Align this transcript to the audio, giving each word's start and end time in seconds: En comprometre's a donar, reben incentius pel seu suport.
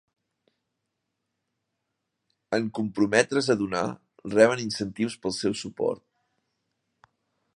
En 2.57 2.71
comprometre's 2.79 3.51
a 3.55 3.57
donar, 3.61 3.85
reben 4.37 4.65
incentius 4.65 5.19
pel 5.27 5.39
seu 5.43 5.57
suport. 5.63 6.05